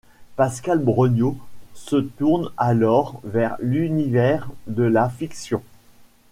[0.35, 1.37] Pascale Breugnot
[1.75, 5.61] se tourne alors vers l’univers de la fiction.